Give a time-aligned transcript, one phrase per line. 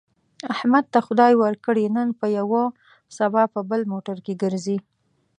[0.53, 2.63] احمد ته خدای ورکړې، نن په یوه
[3.17, 4.77] سبا په بل موټر کې ګرځي.